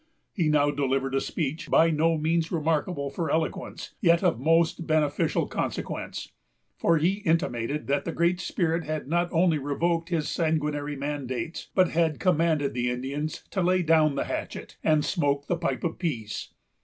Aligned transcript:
He 0.33 0.49
now 0.49 0.71
delivered 0.71 1.13
a 1.13 1.21
speech 1.21 1.69
by 1.69 1.91
no 1.91 2.17
means 2.17 2.51
remarkable 2.51 3.11
for 3.11 3.29
eloquence, 3.29 3.93
yet 4.01 4.23
of 4.23 4.39
most 4.39 4.87
beneficial 4.87 5.45
consequence; 5.47 6.31
for 6.75 6.97
he 6.97 7.19
intimated 7.23 7.85
that 7.85 8.03
the 8.03 8.11
Great 8.11 8.39
Spirit 8.39 8.83
had 8.83 9.07
not 9.07 9.31
only 9.31 9.59
revoked 9.59 10.09
his 10.09 10.27
sanguinary 10.27 10.95
mandates, 10.95 11.67
but 11.75 11.89
had 11.89 12.19
commanded 12.19 12.73
the 12.73 12.89
Indians 12.89 13.43
to 13.51 13.61
lay 13.61 13.83
down 13.83 14.15
the 14.15 14.23
hatchet, 14.25 14.75
and 14.83 15.05
smoke 15.05 15.45
the 15.45 15.55
pipe 15.55 15.83
of 15.83 15.99
peace. 15.99 16.51